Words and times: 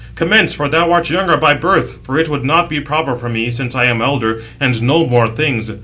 Commence, 0.15 0.51
for 0.51 0.67
thou 0.67 0.91
art 0.91 1.11
younger 1.11 1.37
by 1.37 1.53
birth; 1.53 1.99
for 2.03 2.17
it 2.17 2.27
would 2.27 2.43
not 2.43 2.67
be 2.69 2.79
proper 2.81 3.13
for 3.15 3.29
me, 3.29 3.51
since 3.51 3.75
I 3.75 3.85
am 3.85 4.01
elder, 4.01 4.41
and 4.59 4.81
know 4.81 5.05
more 5.05 5.27
things. 5.27 5.71